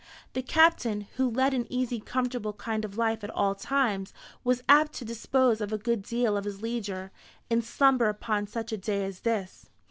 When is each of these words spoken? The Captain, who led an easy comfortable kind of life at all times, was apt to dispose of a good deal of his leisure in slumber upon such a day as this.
The 0.33 0.41
Captain, 0.41 1.01
who 1.17 1.29
led 1.29 1.53
an 1.53 1.71
easy 1.71 1.99
comfortable 1.99 2.53
kind 2.53 2.83
of 2.83 2.97
life 2.97 3.23
at 3.23 3.29
all 3.29 3.53
times, 3.53 4.15
was 4.43 4.63
apt 4.67 4.93
to 4.93 5.05
dispose 5.05 5.61
of 5.61 5.71
a 5.71 5.77
good 5.77 6.01
deal 6.01 6.35
of 6.35 6.45
his 6.45 6.59
leisure 6.59 7.11
in 7.51 7.61
slumber 7.61 8.09
upon 8.09 8.47
such 8.47 8.71
a 8.71 8.77
day 8.77 9.05
as 9.05 9.19
this. 9.19 9.69